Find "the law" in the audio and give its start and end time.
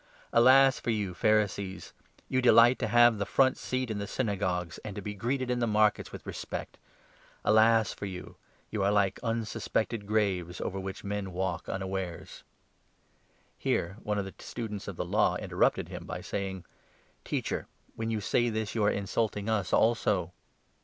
14.95-15.35